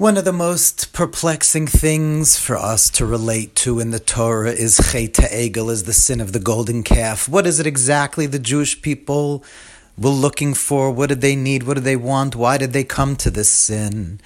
One 0.00 0.16
of 0.16 0.24
the 0.24 0.32
most 0.32 0.94
perplexing 0.94 1.66
things 1.66 2.38
for 2.38 2.56
us 2.56 2.88
to 2.88 3.04
relate 3.04 3.54
to 3.56 3.80
in 3.80 3.90
the 3.90 4.00
Torah 4.00 4.50
is 4.50 4.78
Chet 4.78 5.12
Egel, 5.12 5.70
is 5.70 5.84
the 5.84 5.92
sin 5.92 6.22
of 6.22 6.32
the 6.32 6.38
golden 6.38 6.82
calf. 6.82 7.28
What 7.28 7.46
is 7.46 7.60
it 7.60 7.66
exactly 7.66 8.24
the 8.24 8.38
Jewish 8.38 8.80
people 8.80 9.44
were 9.98 10.08
looking 10.08 10.54
for? 10.54 10.90
What 10.90 11.10
did 11.10 11.20
they 11.20 11.36
need? 11.36 11.64
What 11.64 11.74
did 11.74 11.84
they 11.84 11.96
want? 11.96 12.34
Why 12.34 12.56
did 12.56 12.72
they 12.72 12.82
come 12.82 13.14
to 13.16 13.30
this 13.30 13.50
sin? 13.50 14.22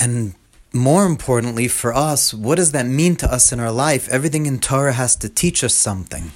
And 0.00 0.34
more 0.72 1.06
importantly 1.06 1.68
for 1.68 1.94
us, 1.94 2.34
what 2.34 2.56
does 2.56 2.72
that 2.72 2.86
mean 2.86 3.14
to 3.18 3.32
us 3.32 3.52
in 3.52 3.60
our 3.60 3.70
life? 3.70 4.08
Everything 4.08 4.46
in 4.46 4.58
Torah 4.58 4.94
has 4.94 5.14
to 5.14 5.28
teach 5.28 5.62
us 5.62 5.74
something. 5.76 6.32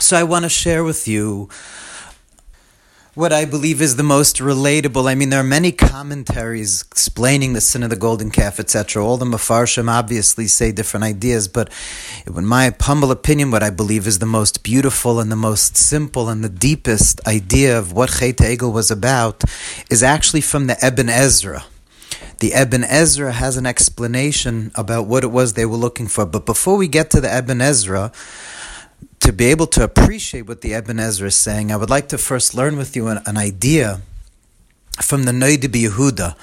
So 0.00 0.16
I 0.16 0.24
want 0.24 0.44
to 0.44 0.48
share 0.48 0.82
with 0.82 1.06
you 1.06 1.48
what 3.14 3.30
I 3.30 3.44
believe 3.44 3.82
is 3.82 3.96
the 3.96 4.02
most 4.02 4.38
relatable. 4.38 5.06
I 5.06 5.14
mean, 5.14 5.28
there 5.28 5.40
are 5.40 5.44
many 5.44 5.70
commentaries 5.70 6.80
explaining 6.80 7.52
the 7.52 7.60
sin 7.60 7.82
of 7.82 7.90
the 7.90 7.96
golden 7.96 8.30
calf, 8.30 8.58
etc. 8.58 9.04
All 9.04 9.18
the 9.18 9.26
mefarshim 9.26 9.90
obviously 9.90 10.46
say 10.46 10.72
different 10.72 11.04
ideas, 11.04 11.46
but 11.46 11.70
in 12.26 12.46
my 12.46 12.74
humble 12.80 13.10
opinion, 13.10 13.50
what 13.50 13.62
I 13.62 13.68
believe 13.68 14.06
is 14.06 14.18
the 14.18 14.24
most 14.24 14.62
beautiful 14.62 15.20
and 15.20 15.30
the 15.30 15.36
most 15.36 15.76
simple 15.76 16.30
and 16.30 16.42
the 16.42 16.48
deepest 16.48 17.20
idea 17.26 17.78
of 17.78 17.92
what 17.92 18.08
Chet 18.18 18.38
Egel 18.38 18.72
was 18.72 18.90
about 18.90 19.44
is 19.90 20.02
actually 20.02 20.40
from 20.40 20.66
the 20.66 20.78
Ibn 20.82 21.10
Ezra. 21.10 21.64
The 22.38 22.54
Ibn 22.54 22.82
Ezra 22.82 23.32
has 23.32 23.58
an 23.58 23.66
explanation 23.66 24.72
about 24.74 25.06
what 25.06 25.22
it 25.22 25.30
was 25.30 25.52
they 25.52 25.66
were 25.66 25.76
looking 25.76 26.06
for. 26.06 26.24
But 26.24 26.46
before 26.46 26.78
we 26.78 26.88
get 26.88 27.10
to 27.10 27.20
the 27.20 27.36
Ibn 27.36 27.60
Ezra, 27.60 28.10
to 29.22 29.32
be 29.32 29.46
able 29.46 29.68
to 29.68 29.84
appreciate 29.84 30.48
what 30.48 30.62
the 30.62 30.72
Ibn 30.72 30.98
Ezra 30.98 31.28
is 31.28 31.36
saying, 31.36 31.70
I 31.70 31.76
would 31.76 31.90
like 31.90 32.08
to 32.08 32.18
first 32.18 32.54
learn 32.54 32.76
with 32.76 32.96
you 32.96 33.06
an, 33.06 33.20
an 33.24 33.36
idea 33.36 34.00
from 35.00 35.22
the 35.22 35.30
Noida 35.30 35.68
Yehuda. 35.68 36.34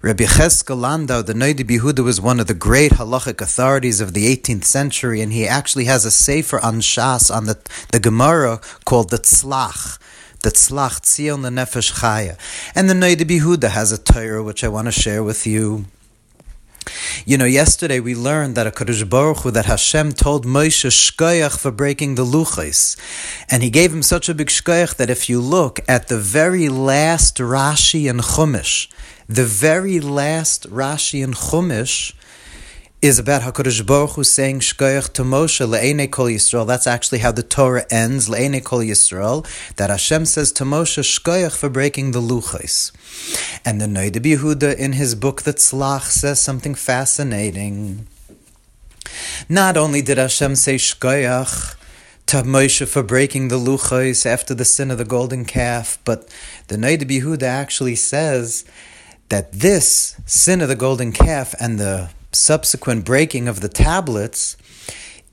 Rabbi 0.00 0.24
Cheskel 0.24 0.80
Landau, 0.80 1.20
the 1.20 1.34
Noida 1.34 1.60
Yehuda, 1.60 2.02
was 2.02 2.22
one 2.22 2.40
of 2.40 2.46
the 2.46 2.54
great 2.54 2.92
halachic 2.92 3.42
authorities 3.42 4.00
of 4.00 4.14
the 4.14 4.34
18th 4.34 4.64
century, 4.64 5.20
and 5.20 5.30
he 5.30 5.46
actually 5.46 5.84
has 5.84 6.06
a 6.06 6.10
sefer 6.10 6.58
on 6.60 6.80
Shas, 6.80 7.30
on 7.30 7.44
the, 7.44 7.58
the 7.92 8.00
Gemara, 8.00 8.62
called 8.86 9.10
the 9.10 9.18
Tzlach 9.18 9.98
the 10.40 10.50
Tzlach 10.50 11.02
Tzion 11.02 11.42
the 11.42 11.50
Nefesh 11.50 12.00
Chaya. 12.00 12.36
And 12.74 12.90
the 12.90 12.94
Noida 12.94 13.24
Yehuda 13.24 13.68
has 13.68 13.92
a 13.92 13.98
Torah 13.98 14.42
which 14.42 14.64
I 14.64 14.68
want 14.68 14.86
to 14.86 14.92
share 14.92 15.22
with 15.22 15.46
you. 15.46 15.84
You 17.24 17.38
know, 17.38 17.44
yesterday 17.44 18.00
we 18.00 18.14
learned 18.14 18.54
that 18.56 18.66
a 18.66 18.70
Kadosh 18.70 19.08
Baruch 19.08 19.38
Hu, 19.38 19.50
that 19.50 19.66
Hashem 19.66 20.12
told 20.12 20.46
Moshe 20.46 20.88
shkoyach 20.90 21.58
for 21.58 21.70
breaking 21.70 22.16
the 22.16 22.24
luchos, 22.24 22.96
and 23.50 23.62
he 23.62 23.70
gave 23.70 23.92
him 23.92 24.02
such 24.02 24.28
a 24.28 24.34
big 24.34 24.48
shkoyach 24.48 24.96
that 24.96 25.10
if 25.10 25.28
you 25.28 25.40
look 25.40 25.80
at 25.88 26.08
the 26.08 26.18
very 26.18 26.68
last 26.68 27.36
Rashi 27.38 28.08
and 28.10 28.20
Chumash, 28.20 28.88
the 29.28 29.44
very 29.44 30.00
last 30.00 30.68
Rashi 30.70 31.22
and 31.22 31.34
Chumash 31.34 32.12
is 33.02 33.18
about 33.18 33.42
Hakadosh 33.42 33.84
Baruch 33.84 34.10
Hu 34.10 34.22
saying 34.22 34.60
Shkoyach 34.60 35.12
to 35.14 35.24
Moshe 35.24 35.66
le'ene 35.66 36.08
kol 36.08 36.26
Yisrael. 36.26 36.64
That's 36.64 36.86
actually 36.86 37.18
how 37.18 37.32
the 37.32 37.42
Torah 37.42 37.84
ends 37.90 38.28
le'ene 38.28 38.62
kol 38.62 38.78
Yisrael. 38.78 39.44
That 39.74 39.90
Hashem 39.90 40.24
says 40.24 40.52
to 40.52 40.64
Moshe 40.64 41.02
Shkoyach 41.02 41.56
for 41.56 41.68
breaking 41.68 42.12
the 42.12 42.20
luchos. 42.20 42.92
And 43.64 43.80
the 43.80 43.86
Noida 43.86 44.20
Yehuda 44.20 44.76
in 44.76 44.92
his 44.92 45.16
book 45.16 45.42
the 45.42 45.52
Tzlach 45.52 46.02
says 46.02 46.40
something 46.40 46.76
fascinating. 46.76 48.06
Not 49.48 49.76
only 49.76 50.00
did 50.00 50.18
Hashem 50.18 50.54
say 50.54 50.76
Shkoyach 50.76 51.74
to 52.26 52.36
Moshe 52.44 52.86
for 52.86 53.02
breaking 53.02 53.48
the 53.48 53.58
luchos 53.58 54.24
after 54.24 54.54
the 54.54 54.64
sin 54.64 54.92
of 54.92 54.98
the 54.98 55.04
golden 55.04 55.44
calf, 55.44 55.98
but 56.04 56.32
the 56.68 56.76
Noida 56.76 57.02
Yehuda 57.02 57.42
actually 57.42 57.96
says 57.96 58.64
that 59.28 59.50
this 59.50 60.20
sin 60.24 60.60
of 60.60 60.68
the 60.68 60.76
golden 60.76 61.10
calf 61.10 61.52
and 61.58 61.80
the 61.80 62.10
subsequent 62.32 63.04
breaking 63.04 63.48
of 63.48 63.60
the 63.60 63.68
tablets 63.68 64.56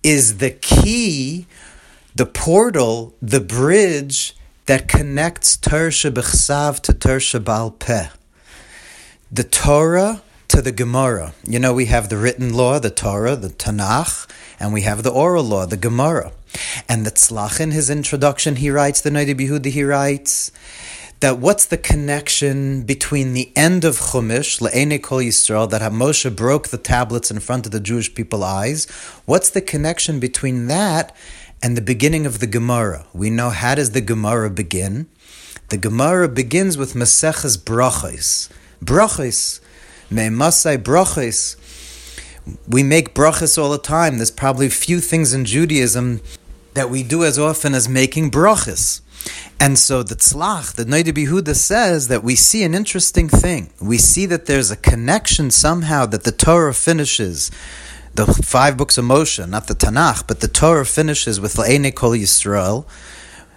is 0.03 0.37
the 0.37 0.51
key, 0.51 1.47
the 2.15 2.25
portal, 2.25 3.15
the 3.21 3.39
bridge 3.39 4.35
that 4.65 4.87
connects 4.87 5.57
Torah 5.57 5.89
Sheb'chsav 5.89 6.79
to 6.81 6.93
Torah 6.93 7.19
Sheba'al 7.19 7.79
Peh. 7.79 8.09
The 9.31 9.43
Torah 9.43 10.21
to 10.49 10.61
the 10.61 10.71
Gemara. 10.71 11.33
You 11.43 11.59
know, 11.59 11.73
we 11.73 11.85
have 11.85 12.09
the 12.09 12.17
written 12.17 12.53
law, 12.53 12.79
the 12.79 12.89
Torah, 12.89 13.35
the 13.35 13.49
Tanakh, 13.49 14.29
and 14.59 14.73
we 14.73 14.81
have 14.81 15.03
the 15.03 15.11
oral 15.11 15.43
law, 15.43 15.65
the 15.65 15.77
Gemara. 15.77 16.31
And 16.87 17.05
the 17.05 17.11
Tzlach 17.11 17.59
in 17.59 17.71
his 17.71 17.89
introduction, 17.89 18.57
he 18.57 18.69
writes, 18.69 19.01
the 19.01 19.11
Noida 19.11 19.35
Yehuda, 19.35 19.67
he 19.67 19.83
writes, 19.83 20.51
that 21.19 21.37
what's 21.37 21.65
the 21.65 21.77
connection 21.77 22.83
between 22.83 23.33
the 23.33 23.51
end 23.55 23.83
of 23.83 23.97
Chumash, 23.97 24.61
Le'ene 24.61 25.01
Kol 25.03 25.19
Yisrael, 25.19 25.69
that 25.69 25.81
Moshe 25.91 26.33
broke 26.33 26.69
the 26.69 26.77
tablets 26.77 27.29
in 27.29 27.39
front 27.39 27.65
of 27.65 27.73
the 27.73 27.79
Jewish 27.81 28.13
people's 28.13 28.43
eyes, 28.43 28.85
what's 29.25 29.49
the 29.49 29.61
connection 29.61 30.19
between 30.19 30.67
that 30.67 31.13
and 31.61 31.75
the 31.75 31.81
beginning 31.81 32.25
of 32.25 32.39
the 32.39 32.47
Gemara? 32.47 33.05
We 33.13 33.29
know 33.29 33.49
how 33.49 33.75
does 33.75 33.91
the 33.91 34.01
Gemara 34.01 34.49
begin? 34.49 35.07
The 35.69 35.77
Gemara 35.77 36.29
begins 36.29 36.77
with 36.77 36.93
Maseches 36.93 37.57
Brachos. 37.57 38.49
Brachos. 38.83 39.59
Me'masai 40.09 40.77
Brachos. 40.77 41.57
We 42.67 42.81
make 42.81 43.13
brachas 43.13 43.61
all 43.61 43.69
the 43.69 43.77
time. 43.77 44.17
There's 44.17 44.31
probably 44.31 44.69
few 44.69 45.01
things 45.01 45.33
in 45.33 45.45
Judaism 45.45 46.21
that 46.73 46.89
we 46.89 47.03
do 47.03 47.23
as 47.23 47.37
often 47.37 47.75
as 47.75 47.87
making 47.89 48.31
brachas. 48.31 49.01
And 49.59 49.77
so 49.77 50.03
the 50.03 50.15
Tzlach, 50.15 50.73
the 50.75 50.85
Noida 50.85 51.55
says 51.55 52.07
that 52.07 52.23
we 52.23 52.35
see 52.35 52.63
an 52.63 52.73
interesting 52.73 53.27
thing. 53.27 53.71
We 53.81 53.97
see 53.97 54.25
that 54.25 54.45
there's 54.45 54.71
a 54.71 54.77
connection 54.77 55.51
somehow 55.51 56.05
that 56.07 56.23
the 56.23 56.31
Torah 56.31 56.73
finishes 56.73 57.51
the 58.15 58.25
five 58.25 58.77
books 58.77 58.97
of 58.97 59.05
Moshe, 59.05 59.47
not 59.47 59.67
the 59.67 59.75
Tanakh, 59.75 60.27
but 60.27 60.39
the 60.39 60.47
Torah 60.47 60.85
finishes 60.85 61.39
with 61.39 61.55
La'ene 61.55 61.93
Kol 61.93 62.11
Yisrael, 62.11 62.85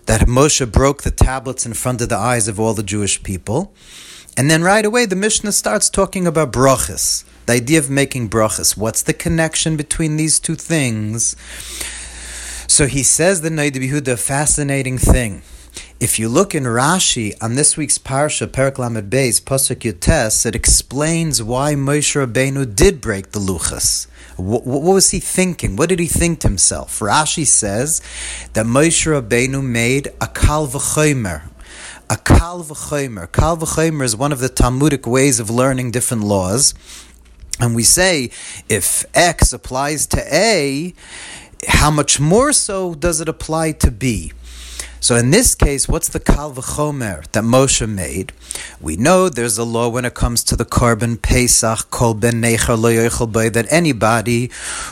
that 0.07 0.23
Moshe 0.23 0.71
broke 0.71 1.03
the 1.03 1.11
tablets 1.11 1.65
in 1.65 1.75
front 1.75 2.01
of 2.01 2.09
the 2.09 2.17
eyes 2.17 2.49
of 2.49 2.59
all 2.59 2.75
the 2.75 2.83
Jewish 2.83 3.23
people. 3.23 3.73
And 4.37 4.51
then 4.51 4.63
right 4.63 4.85
away 4.85 5.07
the 5.07 5.17
Mishnah 5.17 5.53
starts 5.53 5.89
talking 5.89 6.27
about 6.27 6.53
brachas, 6.53 7.25
the 7.47 7.55
idea 7.55 7.79
of 7.79 7.91
making 7.91 8.31
brachas. 8.31 8.77
What's 8.77 9.03
the 9.03 9.13
connection 9.13 9.77
between 9.77 10.17
these 10.17 10.41
two 10.41 10.55
things? 10.57 11.37
So 12.67 12.87
he 12.87 13.03
says 13.03 13.43
the 13.43 13.51
Noida 13.51 13.77
Yehuda, 13.77 14.19
fascinating 14.19 14.99
thing. 14.99 15.43
If 16.01 16.19
you 16.19 16.29
look 16.29 16.55
in 16.55 16.65
Rashi 16.65 17.35
on 17.41 17.55
this 17.55 17.77
week's 17.77 17.99
Parsha, 17.99 18.47
Perek 18.47 18.79
Lamed 18.79 19.11
Beis, 19.11 19.41
Pasuk 19.41 19.81
Yud 19.81 20.01
Tes, 20.01 20.45
it 20.45 20.55
explains 20.55 21.43
why 21.43 21.75
Moshe 21.75 22.15
Rabbeinu 22.17 22.75
did 22.75 23.01
break 23.01 23.31
the 23.31 23.39
Luchos. 23.39 24.09
What, 24.37 24.67
what, 24.67 24.83
was 24.83 25.11
he 25.11 25.21
thinking? 25.21 25.77
What 25.77 25.89
did 25.89 26.01
he 26.01 26.07
think 26.07 26.41
to 26.41 26.49
himself? 26.49 26.99
Rashi 26.99 27.47
says 27.47 28.03
that 28.55 28.67
Moshe 28.67 29.07
Rabbeinu 29.07 29.65
made 29.65 30.09
a 30.21 30.27
kal 30.27 30.67
v'chomer. 30.67 31.49
A 32.11 32.17
kal 32.17 32.65
v'chomer. 32.65 33.31
Kal 33.31 33.57
v'chomer 33.57 34.03
is 34.05 34.17
one 34.17 34.33
of 34.33 34.41
the 34.41 34.49
Talmudic 34.49 35.07
ways 35.07 35.39
of 35.39 35.51
learning 35.51 35.93
different 35.93 36.25
laws. 36.25 36.75
And 37.61 37.77
we 37.77 37.85
say 37.85 38.31
if 38.69 39.05
X 39.15 39.53
applies 39.53 40.07
to 40.09 40.35
A, 40.35 40.95
how 41.69 41.91
much 41.91 42.19
more 42.19 42.53
so 42.53 42.95
does 42.95 43.21
it 43.21 43.29
apply 43.29 43.73
to 43.73 43.91
B? 43.91 44.33
So 45.03 45.17
in 45.17 45.33
this 45.33 45.57
case, 45.57 45.89
what's 45.89 46.09
the 46.09 46.21
kal 46.21 46.53
v'chomer 46.53 47.27
that 47.33 47.43
Moshe 47.43 47.89
made? 47.89 48.33
We 48.81 48.95
know 48.97 49.29
there's 49.29 49.59
a 49.59 49.65
law 49.65 49.89
when 49.89 50.05
it 50.05 50.15
comes 50.15 50.45
to 50.45 50.55
the 50.55 50.65
korban 50.65 51.21
pesach 51.21 51.91
kol 51.91 52.15
ben 52.15 52.41
necher 52.41 52.81
lo 52.81 53.51
that 53.51 53.67
anybody 53.69 54.49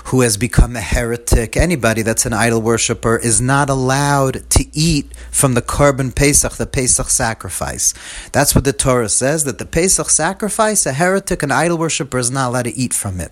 who 0.07 0.23
has 0.23 0.37
become 0.37 0.75
a 0.75 0.81
heretic, 0.81 1.57
anybody 1.57 2.03
that's 2.03 2.27
an 2.27 2.33
idol 2.33 2.61
worshiper, 2.61 3.19
is 3.19 3.41
not 3.41 3.71
allowed 3.71 4.51
to 4.51 4.67
eat 4.73 5.15
from 5.31 5.55
the 5.55 5.63
korban 5.63 6.13
pesach, 6.13 6.55
the 6.55 6.67
pesach 6.67 7.09
sacrifice. 7.09 7.95
That's 8.33 8.53
what 8.53 8.65
the 8.65 8.73
Torah 8.73 9.09
says 9.09 9.45
that 9.45 9.59
the 9.59 9.65
pesach 9.65 10.11
sacrifice, 10.11 10.87
a 10.87 10.93
heretic, 10.93 11.45
an 11.45 11.53
idol 11.53 11.79
worshiper, 11.79 12.19
is 12.19 12.33
not 12.33 12.49
allowed 12.49 12.65
to 12.65 12.77
eat 12.77 12.93
from 12.93 13.21
it. 13.21 13.31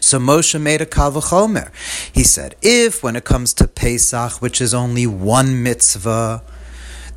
So 0.00 0.18
Moshe 0.18 0.60
made 0.60 0.80
a 0.80 0.86
kal 0.86 1.12
v'chomer. 1.12 1.70
He 2.12 2.22
said, 2.22 2.56
if 2.62 3.02
when 3.02 3.16
it 3.16 3.24
comes 3.24 3.54
to 3.54 3.66
Pesach, 3.66 4.40
which 4.40 4.60
is 4.60 4.74
only 4.74 5.06
one 5.06 5.62
mitzvah, 5.62 6.42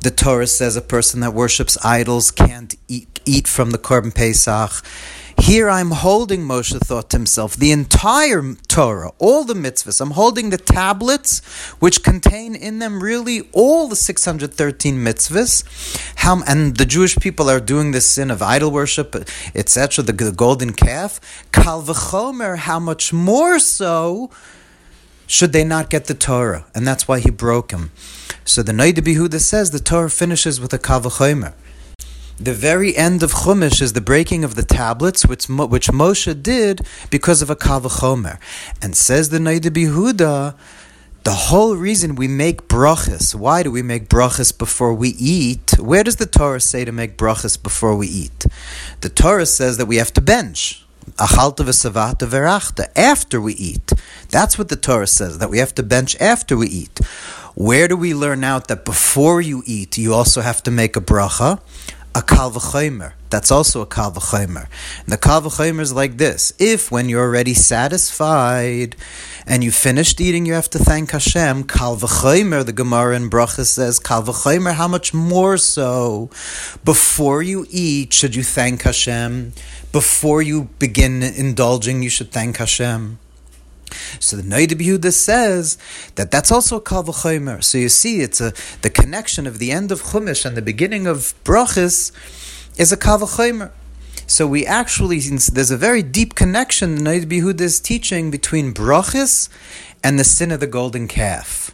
the 0.00 0.10
Torah 0.10 0.46
says 0.46 0.76
a 0.76 0.82
person 0.82 1.20
that 1.20 1.34
worships 1.34 1.76
idols 1.84 2.30
can't 2.30 2.74
eat, 2.88 3.20
eat 3.24 3.48
from 3.48 3.70
the 3.70 3.78
Korban 3.78 4.14
Pesach, 4.14 4.84
here 5.40 5.70
I'm 5.70 5.92
holding, 5.92 6.42
Moshe 6.42 6.78
thought 6.80 7.10
to 7.10 7.16
himself, 7.16 7.56
the 7.56 7.70
entire 7.70 8.42
Torah, 8.66 9.12
all 9.18 9.44
the 9.44 9.54
mitzvahs. 9.54 10.00
I'm 10.00 10.10
holding 10.10 10.50
the 10.50 10.58
tablets, 10.58 11.44
which 11.78 12.02
contain 12.02 12.56
in 12.56 12.80
them 12.80 13.02
really 13.02 13.48
all 13.52 13.86
the 13.86 13.96
613 13.96 14.96
mitzvahs. 14.96 15.64
How, 16.16 16.42
and 16.42 16.76
the 16.76 16.84
Jewish 16.84 17.16
people 17.16 17.48
are 17.48 17.60
doing 17.60 17.92
this 17.92 18.04
sin 18.04 18.32
of 18.32 18.42
idol 18.42 18.72
worship, 18.72 19.14
etc., 19.54 20.04
the, 20.04 20.12
the 20.12 20.32
golden 20.32 20.72
calf. 20.72 21.20
Kal 21.52 21.82
v'chomer, 21.82 22.56
how 22.58 22.80
much 22.80 23.12
more 23.12 23.60
so 23.60 24.30
should 25.28 25.52
they 25.52 25.62
not 25.62 25.90
get 25.90 26.06
the 26.06 26.14
Torah? 26.14 26.64
And 26.74 26.86
that's 26.86 27.06
why 27.06 27.20
he 27.20 27.30
broke 27.30 27.70
him. 27.70 27.92
So 28.44 28.62
the 28.62 28.72
Noida 28.72 28.94
Yehuda 28.94 29.40
says 29.40 29.70
the 29.70 29.78
Torah 29.78 30.10
finishes 30.10 30.58
with 30.58 30.72
a 30.72 30.78
kal 30.78 31.02
v'chomer. 31.02 31.52
The 32.40 32.54
very 32.54 32.96
end 32.96 33.22
of 33.22 33.32
Chumash 33.32 33.82
is 33.82 33.92
the 33.92 34.00
breaking 34.00 34.42
of 34.42 34.54
the 34.54 34.62
tablets, 34.62 35.26
which, 35.26 35.48
which 35.48 35.88
Moshe 35.88 36.42
did 36.42 36.80
because 37.10 37.42
of 37.42 37.50
a 37.50 37.56
kal 37.56 37.82
v'chomer. 37.82 38.38
And 38.80 38.96
says 38.96 39.28
the 39.28 39.38
Noda 39.38 39.70
B'Yehuda, 39.70 40.54
the 41.24 41.32
whole 41.32 41.76
reason 41.76 42.14
we 42.14 42.26
make 42.26 42.66
brachas, 42.66 43.34
why 43.34 43.62
do 43.62 43.70
we 43.70 43.82
make 43.82 44.08
brachas 44.08 44.56
before 44.56 44.94
we 44.94 45.10
eat? 45.10 45.74
Where 45.78 46.02
does 46.02 46.16
the 46.16 46.24
Torah 46.24 46.60
say 46.60 46.86
to 46.86 46.92
make 46.92 47.18
brachas 47.18 47.62
before 47.62 47.94
we 47.94 48.06
eat? 48.06 48.46
The 49.02 49.10
Torah 49.10 49.44
says 49.44 49.76
that 49.76 49.84
we 49.84 49.96
have 49.96 50.14
to 50.14 50.22
bench. 50.22 50.86
After 52.96 53.40
we 53.40 53.54
eat. 53.54 53.92
That's 54.30 54.58
what 54.58 54.68
the 54.68 54.76
Torah 54.76 55.06
says, 55.06 55.38
that 55.38 55.50
we 55.50 55.58
have 55.58 55.74
to 55.76 55.82
bench 55.82 56.16
after 56.20 56.56
we 56.56 56.68
eat. 56.68 56.98
Where 57.54 57.88
do 57.88 57.96
we 57.96 58.14
learn 58.14 58.44
out 58.44 58.68
that 58.68 58.84
before 58.84 59.40
you 59.40 59.62
eat, 59.66 59.98
you 59.98 60.14
also 60.14 60.42
have 60.42 60.62
to 60.64 60.70
make 60.70 60.96
a 60.96 61.00
bracha? 61.00 61.60
a 62.18 62.22
kal 62.22 62.50
v'chomer. 62.50 63.12
That's 63.30 63.50
also 63.50 63.80
a 63.80 63.86
kal 63.86 64.10
v'chomer. 64.12 64.66
And 65.04 65.12
the 65.12 65.16
kal 65.16 65.42
v'chomer 65.42 65.80
is 65.80 65.92
like 65.92 66.16
this: 66.16 66.52
If 66.58 66.90
when 66.90 67.08
you're 67.08 67.22
already 67.22 67.54
satisfied 67.54 68.96
and 69.46 69.62
you 69.62 69.70
finished 69.70 70.20
eating, 70.20 70.44
you 70.46 70.54
have 70.54 70.70
to 70.70 70.78
thank 70.78 71.12
Hashem. 71.12 71.64
Kal 71.64 71.96
v'chomer. 71.96 72.64
The 72.64 72.72
Gemara 72.72 73.14
in 73.16 73.30
Bracha 73.30 73.64
says 73.64 73.98
kal 73.98 74.22
v'chomer. 74.22 74.74
How 74.74 74.88
much 74.88 75.14
more 75.14 75.56
so? 75.58 76.30
Before 76.84 77.42
you 77.42 77.66
eat, 77.70 78.12
should 78.12 78.34
you 78.34 78.42
thank 78.42 78.82
Hashem? 78.82 79.52
Before 79.92 80.42
you 80.42 80.68
begin 80.78 81.22
indulging, 81.22 82.02
you 82.02 82.10
should 82.10 82.32
thank 82.32 82.56
Hashem. 82.56 83.18
So 84.20 84.36
the 84.36 84.42
Noda 84.42 84.72
B'Yehuda 84.72 85.12
says 85.12 85.78
that 86.16 86.30
that's 86.30 86.50
also 86.50 86.76
a 86.76 86.80
kal. 86.80 87.04
So 87.62 87.78
you 87.78 87.88
see, 87.88 88.20
it's 88.20 88.40
a 88.40 88.52
the 88.82 88.90
connection 88.90 89.46
of 89.46 89.58
the 89.58 89.70
end 89.72 89.92
of 89.92 90.02
Chumash 90.02 90.44
and 90.44 90.56
the 90.56 90.62
beginning 90.62 91.06
of 91.06 91.34
Brachas 91.44 92.12
is 92.78 92.92
a 92.92 92.96
kal. 92.96 93.26
So 94.26 94.46
we 94.46 94.66
actually 94.66 95.20
there's 95.20 95.70
a 95.70 95.76
very 95.76 96.02
deep 96.02 96.34
connection 96.34 96.96
the 96.96 97.02
Noda 97.02 97.24
B'Yehuda 97.24 97.60
is 97.60 97.80
teaching 97.80 98.30
between 98.30 98.74
Brachas 98.74 99.48
and 100.04 100.18
the 100.18 100.24
sin 100.24 100.50
of 100.50 100.60
the 100.60 100.66
golden 100.66 101.08
calf. 101.08 101.72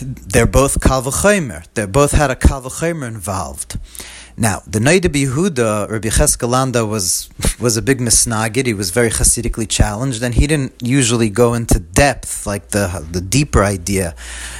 They're 0.00 0.46
both 0.46 0.80
kal 0.80 1.02
v'chomer. 1.02 1.66
They 1.74 1.86
both 1.86 2.12
had 2.12 2.30
a 2.30 2.36
kal 2.36 2.62
involved. 3.02 3.78
Now, 4.36 4.62
the 4.66 4.78
Noda 4.78 5.08
B'Yehuda, 5.08 5.90
Rabbi 5.90 6.08
Cheskel 6.08 6.48
Landau, 6.48 6.86
was 6.86 7.28
was 7.58 7.76
a 7.76 7.82
big 7.82 7.98
misnagid. 7.98 8.66
He 8.66 8.74
was 8.74 8.90
very 8.90 9.10
Hasidically 9.10 9.68
challenged, 9.68 10.22
and 10.22 10.34
he 10.34 10.46
didn't 10.46 10.72
usually 10.82 11.28
go 11.28 11.54
into 11.54 11.78
depth 11.78 12.46
like 12.46 12.68
the 12.68 13.06
the 13.10 13.20
deeper 13.20 13.62
idea. 13.62 14.14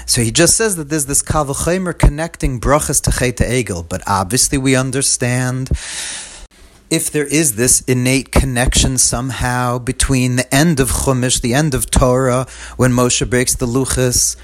So 0.06 0.22
he 0.22 0.30
just 0.30 0.56
says 0.56 0.76
that 0.76 0.88
there's 0.90 1.06
this 1.06 1.22
kal 1.22 1.46
v'chomer 1.46 1.96
connecting 1.96 2.60
brachas 2.60 3.00
to 3.02 3.10
Chet 3.10 3.36
Egel, 3.36 3.88
but 3.88 4.02
obviously 4.06 4.58
we 4.58 4.76
understand 4.76 5.70
if 6.90 7.08
there 7.10 7.26
is 7.26 7.54
this 7.54 7.80
innate 7.82 8.32
connection 8.32 8.98
somehow 8.98 9.78
between 9.78 10.36
the 10.36 10.54
end 10.54 10.80
of 10.80 10.90
Chumash, 10.90 11.40
the 11.40 11.54
end 11.54 11.72
of 11.72 11.90
Torah, 11.90 12.46
when 12.76 12.90
Moshe 12.90 13.28
breaks 13.30 13.54
the 13.54 13.66
luchos, 13.66 14.36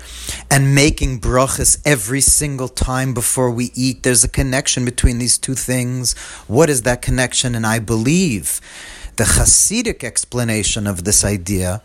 and 0.49 0.75
making 0.75 1.21
brachas 1.21 1.83
every 1.85 2.21
single 2.21 2.69
time 2.69 3.13
before 3.15 3.51
we 3.51 3.73
eat, 3.75 4.05
there's 4.05 4.23
a 4.23 4.29
connection 4.29 4.85
between 4.85 5.19
these 5.19 5.39
two 5.39 5.55
things. 5.55 6.17
What 6.47 6.71
is 6.71 6.83
that 6.83 7.03
connection? 7.03 7.57
And 7.57 7.67
I 7.67 7.81
believe 7.81 8.61
the 9.17 9.25
Hasidic 9.25 10.05
explanation 10.05 10.87
of 10.87 11.05
this 11.05 11.25
idea 11.25 11.83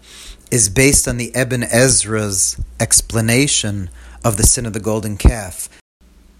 is 0.51 0.69
based 0.69 1.07
on 1.07 1.17
the 1.17 1.31
Ibn 1.33 1.63
Ezra's 1.63 2.61
explanation 2.79 3.89
of 4.23 4.37
the 4.37 4.43
sin 4.43 4.67
of 4.67 4.73
the 4.73 4.79
golden 4.79 5.17
calf. 5.17 5.69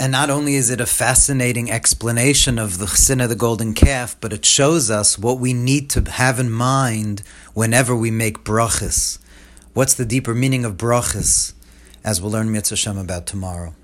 And 0.01 0.12
not 0.12 0.31
only 0.31 0.56
is 0.56 0.71
it 0.71 0.81
a 0.81 0.88
fascinating 0.88 1.69
explanation 1.69 2.57
of 2.57 2.80
the 2.80 2.88
sin 2.88 3.21
of 3.21 3.30
the 3.30 3.36
golden 3.36 3.75
calf, 3.75 4.15
but 4.19 4.33
it 4.33 4.44
shows 4.44 4.89
us 4.89 5.19
what 5.19 5.38
we 5.38 5.53
need 5.53 5.92
to 5.92 6.01
have 6.09 6.39
in 6.39 6.50
mind 6.50 7.21
whenever 7.53 7.95
we 7.95 8.09
make 8.09 8.44
brachas. 8.44 9.19
What's 9.75 9.94
the 9.94 10.03
deeper 10.03 10.33
meaning 10.33 10.65
of 10.65 10.75
brachas? 10.75 11.53
As 12.03 12.19
we'll 12.19 12.31
learn 12.31 12.51
Mitzvah 12.51 12.77
Shem 12.77 12.98
about 12.98 13.27
tomorrow. 13.27 13.75